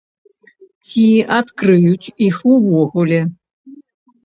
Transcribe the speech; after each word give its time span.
Ці 0.87 1.03
адкрыюць 1.41 2.07
іх 2.31 2.35
увогуле? 2.55 3.21